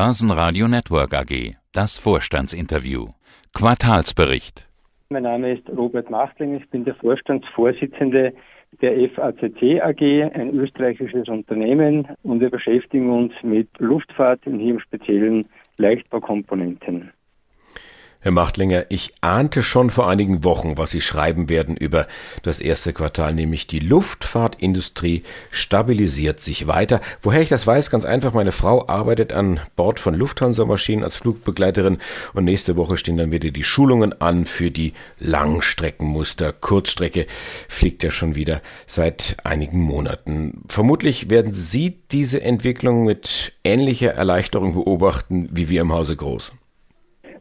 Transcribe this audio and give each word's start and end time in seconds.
Börsenradio 0.00 0.68
Network 0.68 1.12
AG. 1.12 1.56
Das 1.72 1.98
Vorstandsinterview. 1.98 3.08
Quartalsbericht. 3.52 4.64
Mein 5.08 5.24
Name 5.24 5.54
ist 5.54 5.68
Robert 5.70 6.08
Machtling. 6.08 6.54
Ich 6.54 6.70
bin 6.70 6.84
der 6.84 6.94
Vorstandsvorsitzende 6.94 8.32
der 8.80 9.10
FACC 9.10 9.80
AG, 9.82 10.00
ein 10.34 10.54
österreichisches 10.54 11.26
Unternehmen, 11.26 12.06
und 12.22 12.38
wir 12.38 12.48
beschäftigen 12.48 13.10
uns 13.10 13.32
mit 13.42 13.68
Luftfahrt 13.78 14.46
und 14.46 14.60
hier 14.60 14.74
im 14.74 14.78
Speziellen 14.78 15.46
Leichtbaukomponenten. 15.78 17.10
Herr 18.20 18.32
Machtlinger, 18.32 18.86
ich 18.88 19.14
ahnte 19.20 19.62
schon 19.62 19.90
vor 19.90 20.08
einigen 20.08 20.42
Wochen, 20.42 20.76
was 20.76 20.90
Sie 20.90 21.00
schreiben 21.00 21.48
werden 21.48 21.76
über 21.76 22.08
das 22.42 22.58
erste 22.58 22.92
Quartal, 22.92 23.32
nämlich 23.32 23.68
die 23.68 23.78
Luftfahrtindustrie 23.78 25.22
stabilisiert 25.52 26.40
sich 26.40 26.66
weiter. 26.66 27.00
Woher 27.22 27.42
ich 27.42 27.48
das 27.48 27.64
weiß, 27.64 27.90
ganz 27.90 28.04
einfach, 28.04 28.34
meine 28.34 28.50
Frau 28.50 28.88
arbeitet 28.88 29.32
an 29.32 29.60
Bord 29.76 30.00
von 30.00 30.14
Lufthansa-Maschinen 30.14 31.04
als 31.04 31.16
Flugbegleiterin 31.18 31.98
und 32.34 32.44
nächste 32.44 32.76
Woche 32.76 32.96
stehen 32.96 33.18
dann 33.18 33.30
wieder 33.30 33.52
die 33.52 33.62
Schulungen 33.62 34.20
an 34.20 34.46
für 34.46 34.72
die 34.72 34.94
Langstreckenmuster. 35.20 36.52
Kurzstrecke 36.52 37.28
fliegt 37.68 38.02
ja 38.02 38.10
schon 38.10 38.34
wieder 38.34 38.62
seit 38.88 39.36
einigen 39.44 39.80
Monaten. 39.80 40.64
Vermutlich 40.66 41.30
werden 41.30 41.52
Sie 41.52 42.00
diese 42.10 42.42
Entwicklung 42.42 43.04
mit 43.04 43.52
ähnlicher 43.62 44.10
Erleichterung 44.10 44.74
beobachten 44.74 45.48
wie 45.52 45.68
wir 45.68 45.82
im 45.82 45.92
Hause 45.92 46.16
Groß. 46.16 46.50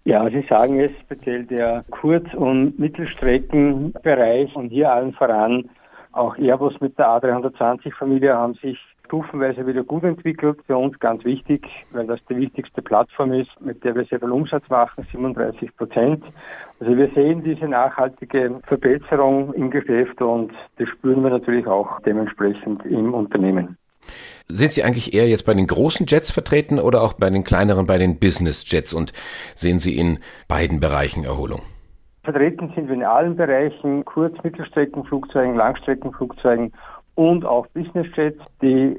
Ja, 0.08 0.30
Sie 0.30 0.42
sagen 0.48 0.80
es, 0.80 0.94
speziell 1.02 1.44
der 1.44 1.84
Kurz- 1.92 2.34
und 2.34 2.80
Mittelstreckenbereich 2.80 4.56
und 4.56 4.70
hier 4.70 4.90
allen 4.90 5.12
voran 5.12 5.70
auch 6.14 6.38
Airbus 6.38 6.80
mit 6.80 6.98
der 6.98 7.08
A320-Familie 7.08 8.34
haben 8.34 8.54
sich 8.54 8.80
stufenweise 9.04 9.68
wieder 9.68 9.84
gut 9.84 10.06
entwickelt. 10.06 10.60
Für 10.66 10.78
uns 10.78 10.98
ganz 11.00 11.26
wichtig, 11.26 11.68
weil 11.92 12.08
das 12.08 12.22
die 12.30 12.38
wichtigste 12.38 12.82
Plattform 12.82 13.34
ist, 13.34 13.52
mit 13.60 13.84
der 13.84 13.96
wir 13.96 14.06
sehr 14.06 14.22
viel 14.22 14.32
Umsatz 14.32 14.64
machen, 14.70 15.06
37 15.12 15.76
Prozent. 15.76 16.24
Also 16.80 16.96
wir 16.96 17.10
sehen 17.14 17.42
diese 17.42 17.68
nachhaltige 17.68 18.62
Verbesserung 18.64 19.54
im 19.55 19.70
Geschäft 19.70 20.21
und 20.21 20.54
das 20.77 20.88
spüren 20.88 21.21
wir 21.21 21.32
natürlich 21.32 21.68
auch 21.68 21.99
dementsprechend 22.05 22.86
im 22.86 23.14
Unternehmen. 23.14 23.77
Sind 24.48 24.74
Sie 24.74 24.84
eigentlich 24.84 25.13
eher 25.13 25.27
jetzt 25.27 25.46
bei 25.46 25.54
den 25.54 25.68
großen 25.68 26.05
Jets 26.08 26.32
vertreten 26.32 26.80
oder 26.80 27.02
auch 27.02 27.13
bei 27.13 27.30
den 27.30 27.44
kleineren, 27.44 27.88
bei 27.88 27.98
den 27.98 28.20
Business 28.20 28.66
Jets 28.68 28.94
und 28.94 29.14
sehen 29.55 29.80
Sie 29.80 29.98
in 29.98 30.20
beiden 30.48 30.80
Bereichen 30.80 31.24
Erholung? 31.24 31.62
Vertreten 32.24 32.72
sind 32.76 32.88
wir 32.88 32.96
in 32.96 33.04
allen 33.04 33.36
Bereichen, 33.36 34.04
Kurz-, 34.05 34.41
Mittelstreckenflugzeugen, 34.44 35.55
Langstreckenflugzeugen 35.55 36.74
und 37.16 37.46
auch 37.46 37.68
Business 37.68 38.08
Jets. 38.16 38.41
Die 38.62 38.98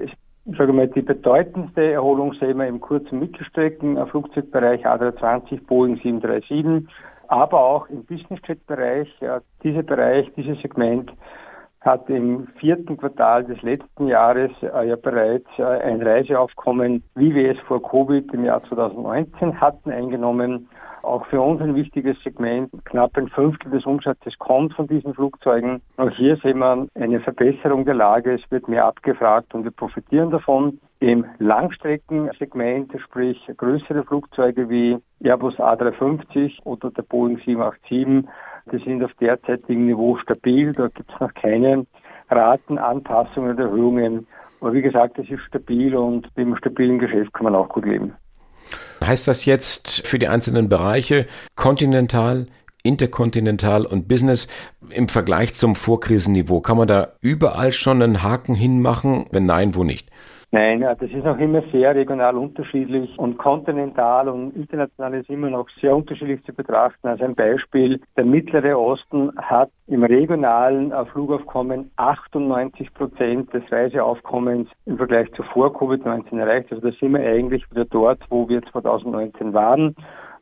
sage 0.57 0.73
mal, 0.73 0.89
die 0.89 1.03
bedeutendste 1.03 1.93
Erholung 1.93 2.33
sehen 2.35 2.59
wir 2.59 2.67
im 2.67 2.81
Kurz- 2.81 3.11
und 3.13 3.21
Mittelstreckenflugzeugbereich 3.21 4.87
A320, 4.87 5.67
Boeing 5.67 5.97
737, 5.97 6.89
aber 7.29 7.61
auch 7.61 7.89
im 7.89 8.05
Business 8.05 8.41
Jet 8.47 8.67
Bereich. 8.67 9.09
Ja, 9.21 9.41
dieser 9.63 9.83
Bereich, 9.83 10.31
dieses 10.37 10.61
Segment 10.63 11.13
hat 11.81 12.09
im 12.11 12.49
vierten 12.59 12.97
Quartal 12.97 13.45
des 13.45 13.61
letzten 13.63 14.09
Jahres 14.09 14.51
äh, 14.63 14.89
ja 14.89 14.97
bereits 14.97 15.47
äh, 15.59 15.63
ein 15.63 16.03
Reiseaufkommen, 16.03 17.03
wie 17.15 17.35
wir 17.35 17.53
es 17.53 17.59
vor 17.67 17.83
Covid 17.83 18.33
im 18.35 18.45
Jahr 18.45 18.63
2019 18.65 19.61
hatten, 19.61 19.91
eingenommen. 19.91 20.69
Auch 21.03 21.25
für 21.27 21.41
uns 21.41 21.61
ein 21.61 21.75
wichtiges 21.75 22.21
Segment. 22.23 22.71
Knapp 22.85 23.17
ein 23.17 23.29
Fünftel 23.29 23.71
des 23.71 23.87
Umsatzes 23.87 24.37
kommt 24.39 24.75
von 24.75 24.89
diesen 24.89 25.15
Flugzeugen. 25.15 25.81
Auch 25.97 26.11
hier 26.11 26.37
sehen 26.39 26.59
wir 26.59 26.89
eine 26.95 27.21
Verbesserung 27.21 27.85
der 27.85 27.95
Lage. 27.95 28.35
Es 28.35 28.51
wird 28.51 28.69
mehr 28.69 28.85
abgefragt 28.85 29.55
und 29.55 29.65
wir 29.65 29.71
profitieren 29.71 30.31
davon. 30.31 30.81
Im 31.01 31.25
Langstreckensegment, 31.39 32.93
sprich 33.01 33.39
größere 33.57 34.03
Flugzeuge 34.03 34.69
wie 34.69 34.99
Airbus 35.21 35.55
A350 35.55 36.65
oder 36.65 36.91
der 36.91 37.03
Boeing 37.03 37.39
787, 37.45 38.29
die 38.73 38.83
sind 38.85 39.03
auf 39.03 39.13
derzeitigem 39.21 39.87
Niveau 39.87 40.17
stabil. 40.19 40.73
Da 40.73 40.89
gibt 40.89 41.11
es 41.13 41.21
noch 41.21 41.33
keine 41.35 41.87
Ratenanpassungen 42.31 43.55
oder 43.55 43.65
Erhöhungen. 43.65 44.27
Aber 44.61 44.73
wie 44.73 44.83
gesagt, 44.83 45.19
es 45.19 45.29
ist 45.31 45.43
stabil 45.47 45.95
und 45.95 46.23
mit 46.37 46.47
einem 46.47 46.57
stabilen 46.57 46.99
Geschäft 46.99 47.33
kann 47.33 47.45
man 47.45 47.55
auch 47.55 47.69
gut 47.69 47.87
leben. 47.87 48.15
Heißt 49.05 49.29
das 49.29 49.45
jetzt 49.45 50.07
für 50.07 50.19
die 50.19 50.29
einzelnen 50.29 50.69
Bereiche 50.69 51.27
kontinental, 51.55 52.47
interkontinental 52.83 53.87
und 53.87 54.09
Business 54.09 54.49
im 54.91 55.09
Vergleich 55.09 55.55
zum 55.55 55.77
Vorkrisenniveau? 55.77 56.61
Kann 56.61 56.77
man 56.77 56.89
da 56.89 57.13
überall 57.21 57.73
schon 57.73 58.03
einen 58.03 58.23
Haken 58.23 58.55
hinmachen? 58.55 59.27
Wenn 59.31 59.47
nein, 59.47 59.75
wo 59.75 59.85
nicht? 59.85 60.11
Nein, 60.51 60.81
das 60.81 61.03
ist 61.03 61.25
noch 61.25 61.39
immer 61.39 61.61
sehr 61.73 61.95
regional 61.95 62.35
unterschiedlich 62.35 63.19
und 63.19 63.37
kontinental 63.37 64.31
und 64.31 64.57
international 64.57 65.13
ist 65.13 65.29
immer 65.29 65.51
noch 65.51 65.69
sehr 65.79 65.95
unterschiedlich 65.95 66.43
zu 66.45 66.55
betrachten. 66.55 67.07
Also 67.07 67.25
ein 67.25 67.35
Beispiel, 67.35 68.01
der 68.17 68.25
Mittlere 68.25 68.79
Osten 68.79 69.31
hat 69.37 69.71
im 69.89 70.05
regionalen 70.05 70.95
Flugaufkommen 71.13 71.91
98 71.97 72.95
Prozent 72.95 73.53
des 73.53 73.71
Reiseaufkommens 73.71 74.71
im 74.87 74.97
Vergleich 74.97 75.31
zu 75.33 75.43
vor 75.43 75.69
Covid-19 75.77 76.39
erreicht. 76.39 76.73
Also 76.73 76.89
da 76.89 76.97
sind 76.97 77.13
wir 77.13 77.21
eigentlich 77.21 77.71
wieder 77.71 77.85
dort, 77.85 78.21
wo 78.31 78.49
wir 78.49 78.63
2019 78.63 79.53
waren. 79.53 79.95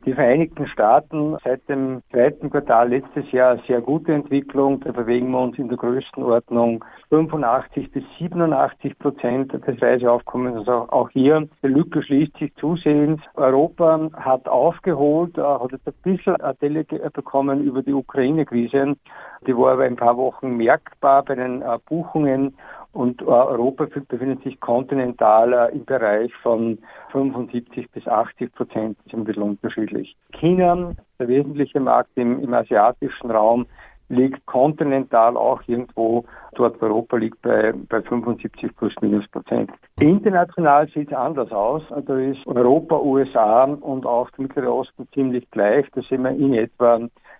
Die 0.07 0.13
Vereinigten 0.13 0.65
Staaten 0.67 1.35
seit 1.43 1.67
dem 1.67 2.01
zweiten 2.11 2.49
Quartal 2.49 2.87
letztes 2.87 3.29
Jahr 3.33 3.57
sehr 3.67 3.81
gute 3.81 4.13
Entwicklung. 4.13 4.79
Da 4.79 4.93
bewegen 4.93 5.29
wir 5.31 5.41
uns 5.41 5.57
in 5.57 5.67
der 5.67 5.77
Größenordnung 5.77 6.85
85 7.09 7.91
bis 7.91 8.05
87 8.17 8.97
Prozent 8.99 9.51
des 9.51 9.81
Reiseaufkommens. 9.81 10.59
Also 10.59 10.87
auch 10.91 11.09
hier, 11.09 11.49
die 11.61 11.67
Lücke 11.67 12.01
schließt 12.01 12.37
sich 12.37 12.55
zusehends. 12.55 13.21
Europa 13.33 14.09
hat 14.13 14.47
aufgeholt, 14.47 15.37
äh, 15.37 15.41
hat 15.41 15.73
jetzt 15.73 15.85
ein 15.85 15.93
bisschen 16.03 16.37
Delle 16.61 16.85
bekommen 16.85 17.61
über 17.61 17.83
die 17.83 17.91
Ukraine-Krise. 17.91 18.95
Die 19.45 19.57
war 19.57 19.73
aber 19.73 19.83
ein 19.83 19.97
paar 19.97 20.15
Wochen 20.15 20.55
merkbar 20.55 21.23
bei 21.23 21.35
den 21.35 21.61
äh, 21.61 21.77
Buchungen 21.85 22.55
und 22.97 23.21
äh, 23.21 23.25
Europa 23.25 23.85
befindet 24.07 24.41
sich 24.41 24.59
kontinental 24.59 25.69
im 25.71 25.85
Bereich 25.85 26.33
von 26.41 26.79
75 27.11 27.91
bis 27.91 28.07
80 28.07 28.51
Prozent, 28.55 28.97
ist 29.05 29.13
ein 29.13 29.23
bisschen 29.23 29.43
unterschiedlich. 29.43 30.17
China, 30.33 30.93
der 31.19 31.27
wesentliche 31.27 31.79
Markt 31.79 32.09
im, 32.15 32.39
im 32.39 32.53
asiatischen 32.55 33.29
Raum, 33.29 33.67
liegt 34.09 34.43
kontinental 34.47 35.37
auch 35.37 35.61
irgendwo, 35.67 36.23
dort 36.55 36.81
Europa 36.81 37.17
liegt 37.17 37.39
bei, 37.43 37.71
bei 37.87 38.01
75 38.01 38.75
plus 38.75 38.93
minus 39.01 39.27
Prozent. 39.27 39.69
International 39.99 40.87
sieht 40.87 41.09
es 41.09 41.13
anders 41.13 41.51
aus. 41.51 41.83
Da 41.89 42.17
ist 42.17 42.47
Europa, 42.47 42.97
USA 42.97 43.65
und 43.65 44.07
auch 44.07 44.31
der 44.31 44.43
Mittlere 44.43 44.73
Osten 44.73 45.07
ziemlich 45.13 45.49
gleich. 45.51 45.85
Da 45.93 46.01
sind 46.01 46.23
wir 46.23 46.31
in 46.31 46.55
etwa 46.55 46.99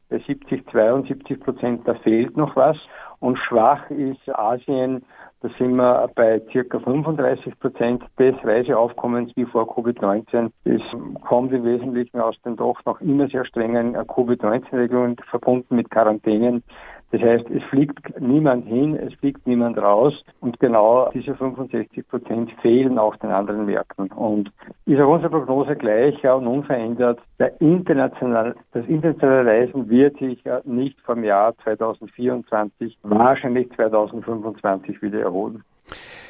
bei 0.09 0.19
70, 0.19 0.69
72 0.69 1.39
Prozent, 1.39 1.87
da 1.87 1.95
fehlt 1.95 2.37
noch 2.37 2.55
was. 2.55 2.77
Und 3.19 3.37
schwach 3.39 3.89
ist 3.89 4.29
Asien 4.29 5.03
da 5.41 5.49
sind 5.59 5.75
wir 5.75 6.09
bei 6.15 6.41
circa 6.51 6.79
35 6.79 7.59
Prozent 7.59 8.03
des 8.17 8.35
Reiseaufkommens 8.43 9.31
wie 9.35 9.45
vor 9.45 9.65
Covid-19. 9.71 10.49
Das 10.63 10.81
kommt 11.21 11.53
im 11.53 11.63
Wesentlichen 11.63 12.19
aus 12.19 12.35
den 12.41 12.55
doch 12.55 12.83
noch 12.85 12.99
immer 13.01 13.27
sehr 13.27 13.45
strengen 13.45 13.93
Covid-19-Regelungen 13.93 15.17
verbunden 15.29 15.75
mit 15.75 15.91
Quarantänen. 15.91 16.63
Das 17.11 17.21
heißt, 17.21 17.45
es 17.49 17.63
fliegt 17.69 18.19
niemand 18.19 18.67
hin, 18.67 18.95
es 18.95 19.13
fliegt 19.15 19.47
niemand 19.47 19.77
raus 19.77 20.13
und 20.41 20.59
genau 20.59 21.09
diese 21.13 21.35
65 21.35 22.05
Prozent 22.07 22.51
fehlen 22.61 22.99
auch 22.99 23.15
den 23.17 23.31
anderen 23.31 23.65
Märkten. 23.65 24.07
Und 24.11 24.51
ist 24.85 24.99
auch 24.99 25.13
unsere 25.13 25.29
Prognose 25.29 25.75
gleich 25.77 26.21
ja, 26.21 26.33
und 26.33 26.47
unverändert. 26.47 27.19
Der 27.39 27.59
international, 27.61 28.55
das 28.73 28.85
internationale 28.87 29.49
Reisen 29.49 29.89
wird 29.89 30.17
sich 30.17 30.43
ja 30.43 30.59
nicht 30.65 30.99
vom 31.01 31.23
Jahr 31.23 31.55
2024, 31.63 32.97
wahrscheinlich 33.03 33.71
2025 33.71 35.01
wieder 35.01 35.21
erholen. 35.21 35.63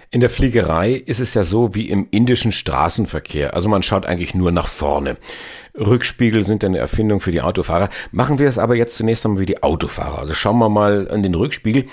In 0.09 0.21
der 0.21 0.29
Fliegerei 0.29 0.91
ist 0.93 1.19
es 1.19 1.33
ja 1.33 1.43
so 1.43 1.75
wie 1.75 1.89
im 1.89 2.07
indischen 2.11 2.53
Straßenverkehr. 2.53 3.53
Also 3.53 3.67
man 3.67 3.83
schaut 3.83 4.05
eigentlich 4.05 4.33
nur 4.33 4.51
nach 4.51 4.67
vorne. 4.67 5.17
Rückspiegel 5.77 6.45
sind 6.45 6.63
eine 6.63 6.77
Erfindung 6.77 7.19
für 7.19 7.31
die 7.31 7.41
Autofahrer. 7.41 7.89
Machen 8.11 8.39
wir 8.39 8.47
es 8.47 8.57
aber 8.57 8.75
jetzt 8.75 8.95
zunächst 8.95 9.25
einmal 9.25 9.41
wie 9.41 9.45
die 9.45 9.61
Autofahrer. 9.61 10.19
Also 10.19 10.33
schauen 10.33 10.57
wir 10.59 10.69
mal 10.69 11.09
an 11.11 11.23
den 11.23 11.35
Rückspiegel. 11.35 11.85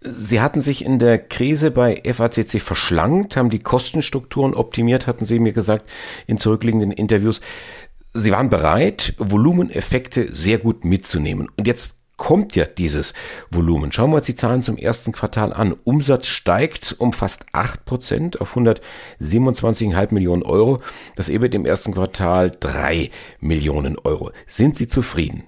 Sie 0.00 0.40
hatten 0.40 0.60
sich 0.60 0.84
in 0.84 0.98
der 0.98 1.18
Krise 1.18 1.72
bei 1.72 2.00
FACC 2.04 2.60
verschlankt, 2.60 3.36
haben 3.36 3.50
die 3.50 3.58
Kostenstrukturen 3.58 4.54
optimiert, 4.54 5.06
hatten 5.06 5.26
Sie 5.26 5.38
mir 5.38 5.52
gesagt 5.52 5.88
in 6.26 6.38
zurückliegenden 6.38 6.92
Interviews. 6.92 7.40
Sie 8.14 8.30
waren 8.30 8.48
bereit, 8.48 9.14
Volumeneffekte 9.18 10.34
sehr 10.34 10.58
gut 10.58 10.84
mitzunehmen. 10.84 11.48
Und 11.56 11.66
jetzt 11.66 11.95
kommt 12.16 12.56
ja 12.56 12.64
dieses 12.64 13.14
Volumen. 13.50 13.92
Schauen 13.92 14.10
wir 14.10 14.16
uns 14.16 14.26
die 14.26 14.34
Zahlen 14.34 14.62
zum 14.62 14.76
ersten 14.76 15.12
Quartal 15.12 15.52
an. 15.52 15.74
Umsatz 15.84 16.26
steigt 16.26 16.96
um 16.98 17.12
fast 17.12 17.46
8% 17.52 18.40
auf 18.40 18.56
127,5 18.56 20.14
Millionen 20.14 20.42
Euro. 20.42 20.78
Das 21.16 21.28
EBIT 21.28 21.54
im 21.54 21.66
ersten 21.66 21.92
Quartal 21.92 22.50
3 22.58 23.10
Millionen 23.40 23.96
Euro. 24.04 24.30
Sind 24.46 24.76
Sie 24.76 24.88
zufrieden? 24.88 25.44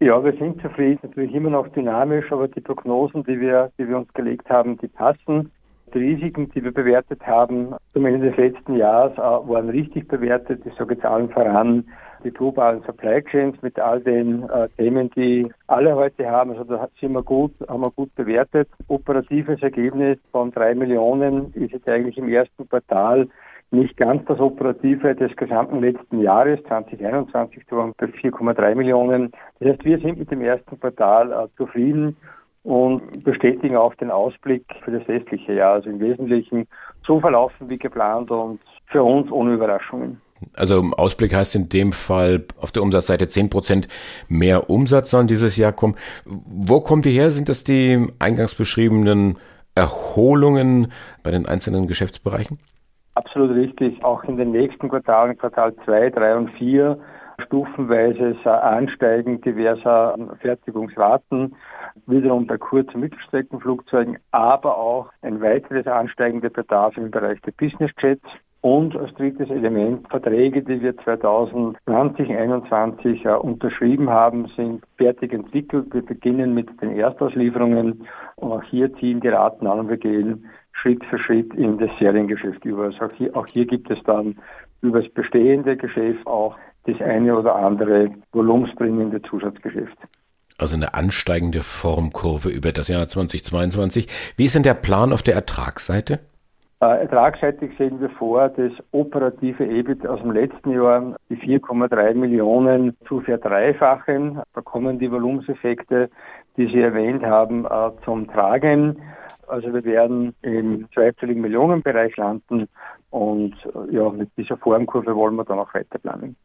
Ja, 0.00 0.22
wir 0.22 0.32
sind 0.36 0.60
zufrieden. 0.60 0.98
Natürlich 1.02 1.34
immer 1.34 1.50
noch 1.50 1.68
dynamisch, 1.68 2.30
aber 2.30 2.48
die 2.48 2.60
Prognosen, 2.60 3.24
die 3.24 3.40
wir, 3.40 3.70
die 3.78 3.88
wir 3.88 3.96
uns 3.96 4.12
gelegt 4.12 4.48
haben, 4.50 4.76
die 4.78 4.88
passen. 4.88 5.50
die 5.94 5.98
Risiken, 5.98 6.50
die 6.50 6.64
wir 6.64 6.72
bewertet 6.72 7.24
haben, 7.24 7.74
zum 7.92 8.04
Ende 8.04 8.28
des 8.28 8.36
letzten 8.36 8.76
Jahres, 8.76 9.12
äh, 9.12 9.20
waren 9.20 9.68
richtig 9.68 10.08
bewertet. 10.08 10.60
Ich 10.66 10.74
sage 10.74 10.94
jetzt 10.94 11.04
allen 11.04 11.30
voran 11.30 11.84
die 12.24 12.30
globalen 12.30 12.82
Supply 12.82 13.22
Chains 13.22 13.60
mit 13.62 13.78
all 13.78 14.00
den 14.00 14.48
äh, 14.48 14.68
Themen, 14.76 15.10
die 15.10 15.48
alle 15.66 15.94
heute 15.94 16.28
haben. 16.28 16.50
Also 16.52 16.64
da 16.64 16.88
sind 17.00 17.14
wir 17.14 17.22
gut, 17.22 17.52
haben 17.68 17.82
wir 17.82 17.90
gut 17.90 18.14
bewertet. 18.14 18.68
Operatives 18.88 19.62
Ergebnis 19.62 20.18
von 20.32 20.50
drei 20.50 20.74
Millionen 20.74 21.52
ist 21.54 21.72
jetzt 21.72 21.90
eigentlich 21.90 22.18
im 22.18 22.28
ersten 22.28 22.68
Quartal 22.68 23.28
nicht 23.70 23.96
ganz 23.96 24.24
das 24.26 24.38
Operative 24.40 25.14
des 25.14 25.34
gesamten 25.36 25.80
letzten 25.80 26.20
Jahres, 26.20 26.60
2021, 26.68 27.64
waren 27.70 27.92
bei 27.98 28.06
4,3 28.06 28.74
Millionen. 28.74 29.32
Das 29.58 29.70
heißt, 29.70 29.84
wir 29.84 29.98
sind 29.98 30.18
mit 30.18 30.30
dem 30.30 30.42
ersten 30.42 30.78
Quartal 30.78 31.32
äh, 31.32 31.48
zufrieden 31.56 32.16
und 32.62 33.24
bestätigen 33.24 33.76
auch 33.76 33.94
den 33.96 34.10
Ausblick 34.10 34.64
für 34.84 34.92
das 34.92 35.06
restliche 35.08 35.52
Jahr. 35.54 35.74
Also 35.74 35.90
im 35.90 36.00
Wesentlichen 36.00 36.66
so 37.06 37.20
verlaufen 37.20 37.68
wie 37.68 37.78
geplant 37.78 38.30
und 38.30 38.60
für 38.86 39.02
uns 39.02 39.30
ohne 39.30 39.54
Überraschungen. 39.54 40.20
Also 40.54 40.82
Ausblick 40.96 41.34
heißt 41.34 41.54
in 41.54 41.68
dem 41.68 41.92
Fall 41.92 42.44
auf 42.60 42.72
der 42.72 42.82
Umsatzseite 42.82 43.28
10 43.28 43.50
Prozent 43.50 43.88
mehr 44.28 44.70
Umsatz 44.70 45.10
sollen 45.10 45.26
dieses 45.26 45.56
Jahr 45.56 45.72
kommen. 45.72 45.94
Wo 46.24 46.80
kommt 46.80 47.04
die 47.04 47.10
her? 47.10 47.30
Sind 47.30 47.48
das 47.48 47.64
die 47.64 48.06
eingangs 48.18 48.54
beschriebenen 48.54 49.38
Erholungen 49.74 50.92
bei 51.22 51.30
den 51.30 51.46
einzelnen 51.46 51.88
Geschäftsbereichen? 51.88 52.58
Absolut 53.14 53.50
richtig. 53.50 54.02
Auch 54.04 54.24
in 54.24 54.36
den 54.36 54.50
nächsten 54.50 54.88
Quartalen, 54.88 55.38
Quartal 55.38 55.74
2, 55.84 56.10
3 56.10 56.36
und 56.36 56.50
4, 56.52 56.98
stufenweises 57.46 58.36
Ansteigen 58.44 59.40
diverser 59.40 60.16
Fertigungsraten, 60.40 61.54
wiederum 62.06 62.46
bei 62.46 62.58
Kurz- 62.58 62.92
und 62.94 63.00
Mittelstreckenflugzeugen, 63.00 64.18
aber 64.32 64.76
auch 64.76 65.10
ein 65.22 65.40
weiteres 65.40 65.86
Ansteigen 65.86 66.40
der 66.40 66.50
Bedarf 66.50 66.96
im 66.96 67.10
Bereich 67.10 67.40
der 67.42 67.52
Business 67.52 67.90
Jets. 68.00 68.26
Und 68.64 68.96
als 68.96 69.12
drittes 69.12 69.50
Element, 69.50 70.08
Verträge, 70.08 70.62
die 70.62 70.80
wir 70.80 70.96
2020, 70.96 71.76
2021 71.84 73.26
äh, 73.26 73.28
unterschrieben 73.28 74.08
haben, 74.08 74.50
sind 74.56 74.82
fertig 74.96 75.34
entwickelt. 75.34 75.92
Wir 75.92 76.00
beginnen 76.00 76.54
mit 76.54 76.70
den 76.80 76.96
Erstauslieferungen 76.96 78.06
und 78.36 78.52
auch 78.52 78.62
hier 78.62 78.90
ziehen 78.94 79.20
die 79.20 79.28
Raten 79.28 79.66
an 79.66 79.80
und 79.80 79.90
wir 79.90 79.98
gehen 79.98 80.46
Schritt 80.72 81.04
für 81.10 81.18
Schritt 81.18 81.52
in 81.52 81.76
das 81.76 81.90
Seriengeschäft 81.98 82.64
über. 82.64 82.84
Also 82.84 83.04
auch 83.04 83.12
hier, 83.12 83.36
auch 83.36 83.46
hier 83.46 83.66
gibt 83.66 83.90
es 83.90 83.98
dann 84.06 84.36
über 84.80 85.02
das 85.02 85.12
bestehende 85.12 85.76
Geschäft 85.76 86.26
auch 86.26 86.56
das 86.86 86.98
eine 87.02 87.36
oder 87.36 87.56
andere 87.56 88.12
volumensbringende 88.32 89.20
Zusatzgeschäft. 89.28 89.98
Also 90.56 90.74
eine 90.74 90.94
ansteigende 90.94 91.62
Formkurve 91.62 92.48
über 92.48 92.72
das 92.72 92.88
Jahr 92.88 93.08
2022. 93.08 94.08
Wie 94.38 94.46
ist 94.46 94.54
denn 94.54 94.62
der 94.62 94.72
Plan 94.72 95.12
auf 95.12 95.22
der 95.22 95.34
Ertragsseite? 95.34 96.20
Äh, 96.84 97.00
ertragsseitig 97.00 97.70
sehen 97.78 97.98
wir 98.00 98.10
vor, 98.10 98.50
das 98.50 98.72
operative 98.92 99.64
EBIT 99.64 100.06
aus 100.06 100.20
dem 100.20 100.32
letzten 100.32 100.70
Jahr, 100.70 101.16
die 101.30 101.36
4,3 101.36 102.12
Millionen 102.14 102.94
zu 103.08 103.20
verdreifachen. 103.20 104.42
Da 104.52 104.60
kommen 104.60 104.98
die 104.98 105.10
Volumenseffekte, 105.10 106.10
die 106.58 106.66
Sie 106.66 106.80
erwähnt 106.80 107.24
haben, 107.24 107.64
äh, 107.64 107.90
zum 108.04 108.30
Tragen. 108.30 109.00
Also 109.46 109.72
wir 109.72 109.84
werden 109.84 110.34
im 110.42 110.86
zweistelligen 110.92 111.40
Millionenbereich 111.40 112.14
landen 112.18 112.68
und 113.08 113.54
äh, 113.64 113.94
ja, 113.94 114.10
mit 114.10 114.28
dieser 114.36 114.58
Formkurve 114.58 115.16
wollen 115.16 115.36
wir 115.36 115.44
dann 115.44 115.60
auch 115.60 115.72
weiter 115.72 115.98
planen. 115.98 116.36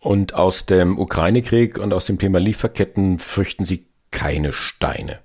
Und 0.00 0.34
aus 0.34 0.64
dem 0.64 0.98
Ukraine-Krieg 0.98 1.78
und 1.78 1.92
aus 1.92 2.06
dem 2.06 2.18
Thema 2.18 2.40
Lieferketten 2.40 3.18
fürchten 3.18 3.66
Sie 3.66 3.86
keine 4.10 4.54
Steine? 4.54 5.18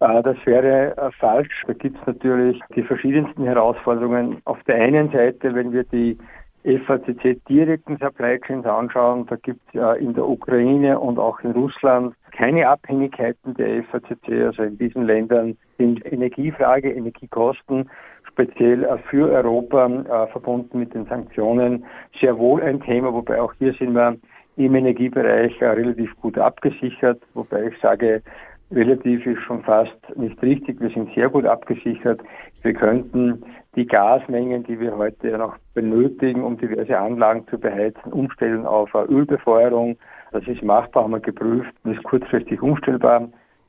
Äh, 0.00 0.22
das 0.22 0.36
wäre 0.44 0.96
äh, 0.96 1.10
falsch. 1.18 1.64
Da 1.66 1.72
gibt 1.72 1.98
es 2.00 2.06
natürlich 2.06 2.60
die 2.74 2.82
verschiedensten 2.82 3.44
Herausforderungen. 3.44 4.40
Auf 4.44 4.62
der 4.64 4.76
einen 4.76 5.10
Seite, 5.10 5.54
wenn 5.54 5.72
wir 5.72 5.84
die 5.84 6.16
FACC 6.64 7.44
direkten 7.48 7.96
Supply 7.98 8.38
Chains 8.40 8.66
anschauen, 8.66 9.26
da 9.26 9.36
gibt 9.36 9.60
es 9.68 9.80
äh, 9.80 10.02
in 10.02 10.14
der 10.14 10.28
Ukraine 10.28 10.98
und 10.98 11.18
auch 11.18 11.40
in 11.40 11.52
Russland 11.52 12.14
keine 12.32 12.68
Abhängigkeiten 12.68 13.54
der 13.54 13.82
FACC. 13.84 14.46
Also 14.46 14.62
in 14.64 14.78
diesen 14.78 15.04
Ländern 15.04 15.56
sind 15.78 16.04
Energiefrage, 16.10 16.92
Energiekosten 16.92 17.90
speziell 18.28 18.86
für 19.10 19.32
Europa 19.32 19.88
verbunden 20.30 20.78
mit 20.78 20.94
den 20.94 21.06
Sanktionen 21.06 21.84
sehr 22.20 22.38
wohl 22.38 22.62
ein 22.62 22.80
Thema, 22.80 23.12
wobei 23.12 23.40
auch 23.40 23.52
hier 23.54 23.72
sind 23.72 23.94
wir 23.94 24.16
im 24.56 24.74
Energiebereich 24.74 25.60
relativ 25.60 26.14
gut 26.20 26.38
abgesichert, 26.38 27.20
wobei 27.34 27.64
ich 27.68 27.80
sage, 27.80 28.22
relativ 28.70 29.26
ist 29.26 29.42
schon 29.42 29.62
fast 29.62 29.96
nicht 30.16 30.40
richtig. 30.42 30.80
Wir 30.80 30.90
sind 30.90 31.12
sehr 31.14 31.28
gut 31.28 31.46
abgesichert. 31.46 32.20
Wir 32.62 32.74
könnten 32.74 33.42
die 33.76 33.86
Gasmengen, 33.86 34.64
die 34.64 34.78
wir 34.78 34.96
heute 34.96 35.36
noch 35.38 35.56
benötigen, 35.74 36.42
um 36.42 36.58
diverse 36.58 36.98
Anlagen 36.98 37.46
zu 37.48 37.58
beheizen, 37.58 38.12
umstellen 38.12 38.66
auf 38.66 38.94
eine 38.94 39.08
Ölbefeuerung. 39.08 39.96
Das 40.32 40.46
ist 40.46 40.62
machbar, 40.62 41.04
haben 41.04 41.12
wir 41.12 41.20
geprüft 41.20 41.72
und 41.84 41.94
ist 41.94 42.04
kurzfristig 42.04 42.60
umstellbar. 42.60 43.28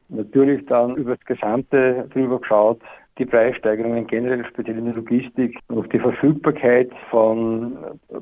Natürlich 0.09 0.65
dann 0.65 0.95
über 0.95 1.15
das 1.15 1.25
Gesamte 1.25 2.09
drüber 2.11 2.39
geschaut, 2.39 2.81
die 3.19 3.25
Preissteigerungen 3.25 4.07
generell, 4.07 4.45
speziell 4.45 4.77
in 4.77 4.85
der 4.85 4.95
Logistik, 4.95 5.59
auf 5.67 5.87
die 5.89 5.99
Verfügbarkeit 5.99 6.89
von 7.11 7.77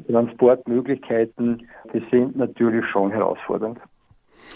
Transportmöglichkeiten, 0.09 1.65
die 1.93 2.03
sind 2.11 2.35
natürlich 2.35 2.85
schon 2.87 3.11
herausfordernd. 3.11 3.79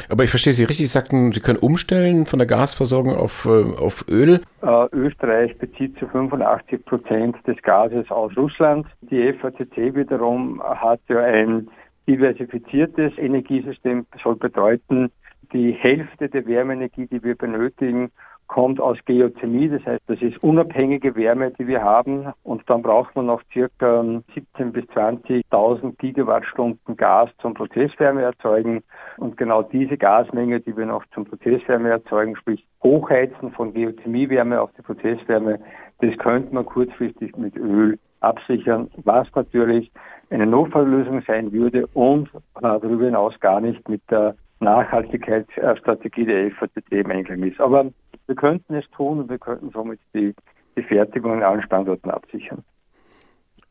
Aber 0.09 0.23
ich 0.23 0.29
verstehe 0.29 0.53
Sie 0.53 0.63
richtig, 0.63 0.87
Sie 0.87 0.93
sagten, 0.93 1.31
Sie 1.31 1.39
können 1.39 1.59
umstellen 1.59 2.25
von 2.25 2.39
der 2.39 2.47
Gasversorgung 2.47 3.15
auf, 3.15 3.45
äh, 3.45 3.49
auf 3.49 4.05
Öl. 4.09 4.41
Äh, 4.61 4.87
Österreich 4.91 5.57
bezieht 5.57 5.97
zu 5.99 6.07
85 6.07 6.85
Prozent 6.85 7.35
des 7.47 7.61
Gases 7.61 8.09
aus 8.09 8.35
Russland. 8.37 8.87
Die 9.01 9.33
FACC 9.33 9.95
wiederum 9.95 10.61
hat 10.61 10.99
ja 11.07 11.19
ein 11.19 11.67
diversifiziertes 12.07 13.17
Energiesystem, 13.17 14.05
soll 14.23 14.35
bedeuten, 14.35 15.11
die 15.53 15.73
Hälfte 15.73 16.29
der 16.29 16.45
Wärmeenergie, 16.45 17.07
die 17.07 17.23
wir 17.23 17.35
benötigen, 17.35 18.11
kommt 18.51 18.81
aus 18.81 18.97
Geothermie, 19.05 19.69
das 19.69 19.85
heißt, 19.85 20.01
das 20.07 20.21
ist 20.21 20.43
unabhängige 20.43 21.15
Wärme, 21.15 21.51
die 21.51 21.67
wir 21.67 21.81
haben 21.81 22.33
und 22.43 22.61
dann 22.69 22.81
braucht 22.81 23.15
man 23.15 23.27
noch 23.27 23.41
circa 23.53 24.03
17 24.35 24.73
bis 24.73 24.83
20.000 24.89 25.95
Gigawattstunden 25.97 26.97
Gas 26.97 27.29
zum 27.41 27.53
Prozesswärme 27.53 28.23
erzeugen 28.23 28.83
und 29.15 29.37
genau 29.37 29.63
diese 29.63 29.97
Gasmenge, 29.97 30.59
die 30.59 30.75
wir 30.75 30.85
noch 30.85 31.05
zum 31.13 31.23
Prozesswärme 31.23 31.91
erzeugen, 31.91 32.35
sprich 32.35 32.65
Hochheizen 32.83 33.51
von 33.51 33.73
Geothermiewärme 33.73 34.59
auf 34.59 34.71
die 34.77 34.81
Prozesswärme, 34.81 35.57
das 36.01 36.17
könnte 36.17 36.53
man 36.53 36.65
kurzfristig 36.65 37.37
mit 37.37 37.55
Öl 37.55 37.97
absichern, 38.19 38.91
was 39.05 39.29
natürlich 39.33 39.89
eine 40.29 40.45
Notfalllösung 40.45 41.21
sein 41.25 41.53
würde 41.53 41.87
und 41.93 42.27
äh, 42.35 42.61
darüber 42.61 43.05
hinaus 43.05 43.39
gar 43.39 43.61
nicht 43.61 43.87
mit 43.87 44.01
der 44.11 44.35
Nachhaltigkeitsstrategie 44.59 46.25
der 46.25 46.51
FATT 46.51 46.91
im 46.91 47.11
Einklang 47.11 47.43
ist. 47.43 47.59
Aber 47.61 47.85
wir 48.31 48.35
könnten 48.37 48.75
es 48.75 48.85
tun 48.91 49.19
und 49.19 49.29
wir 49.29 49.39
könnten 49.39 49.71
somit 49.71 49.99
die, 50.13 50.33
die 50.77 50.83
Fertigung 50.83 51.33
an 51.33 51.43
allen 51.43 51.61
Standorten 51.63 52.09
absichern. 52.09 52.63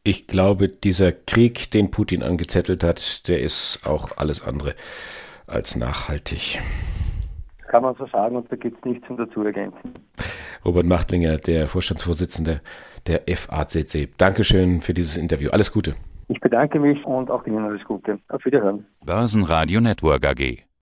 Ich 0.05 0.27
glaube, 0.27 0.69
dieser 0.69 1.13
Krieg, 1.13 1.71
den 1.71 1.91
Putin 1.91 2.23
angezettelt 2.23 2.85
hat, 2.85 3.27
der 3.27 3.41
ist 3.41 3.81
auch 3.87 4.19
alles 4.19 4.43
andere 4.47 4.75
als 5.47 5.77
nachhaltig. 5.77 6.59
Kann 7.69 7.83
man 7.83 7.95
so 7.95 8.07
sagen 8.09 8.37
und 8.37 8.53
da 8.53 8.57
gibt 8.57 8.77
es 8.77 8.85
nichts 8.85 9.07
zum 9.07 9.17
dazu 9.17 9.43
ergänzen. 9.43 9.95
Robert 10.63 10.85
Machtlinger, 10.85 11.39
der 11.39 11.67
Vorstandsvorsitzende 11.67 12.61
der 13.07 13.23
FACC. 13.35 14.11
Dankeschön 14.19 14.83
für 14.83 14.93
dieses 14.93 15.17
Interview. 15.17 15.49
Alles 15.53 15.73
Gute. 15.73 15.95
Ich 16.29 16.39
bedanke 16.41 16.79
mich 16.79 17.03
und 17.07 17.31
auch 17.31 17.47
Ihnen 17.47 17.65
alles 17.65 17.83
Gute. 17.85 18.19
Auf 18.29 18.45
Wiederhören. 18.45 18.85
Börsenradio 19.07 19.81
Network 19.81 20.27
AG. 20.27 20.70